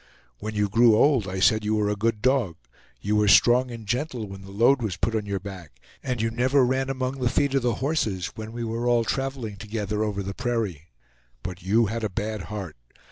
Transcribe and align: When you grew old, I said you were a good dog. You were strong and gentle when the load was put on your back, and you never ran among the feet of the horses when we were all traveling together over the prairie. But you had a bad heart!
When 0.39 0.55
you 0.55 0.67
grew 0.67 0.95
old, 0.95 1.27
I 1.27 1.39
said 1.39 1.63
you 1.63 1.75
were 1.75 1.89
a 1.89 1.95
good 1.95 2.23
dog. 2.23 2.55
You 3.01 3.15
were 3.17 3.27
strong 3.27 3.69
and 3.69 3.85
gentle 3.85 4.27
when 4.27 4.41
the 4.41 4.49
load 4.49 4.81
was 4.81 4.97
put 4.97 5.13
on 5.15 5.27
your 5.27 5.39
back, 5.39 5.79
and 6.01 6.19
you 6.19 6.31
never 6.31 6.65
ran 6.65 6.89
among 6.89 7.19
the 7.19 7.29
feet 7.29 7.53
of 7.53 7.61
the 7.61 7.75
horses 7.85 8.31
when 8.35 8.51
we 8.51 8.63
were 8.63 8.87
all 8.87 9.03
traveling 9.03 9.57
together 9.57 10.03
over 10.03 10.23
the 10.23 10.33
prairie. 10.33 10.87
But 11.43 11.61
you 11.61 11.85
had 11.85 12.03
a 12.03 12.09
bad 12.09 12.41
heart! 12.49 12.77